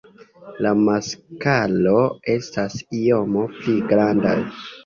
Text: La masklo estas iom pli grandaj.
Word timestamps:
La 0.65 0.71
masklo 0.87 1.93
estas 2.37 2.81
iom 3.03 3.39
pli 3.59 3.79
grandaj. 3.93 4.37